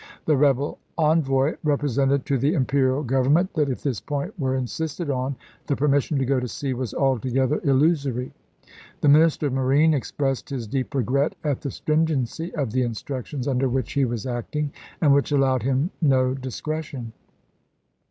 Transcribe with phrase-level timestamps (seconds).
[0.25, 5.11] The rebel envoy represented to the Imperial Gov ernment that if this point were insisted
[5.11, 5.35] on
[5.67, 8.31] the per mission to go to sea was altogether illusory.
[9.01, 13.69] The Minister of Marine expressed his deep regret at the stringency of the instructions under
[13.69, 17.13] which he was acting, and which allowed him no discretion.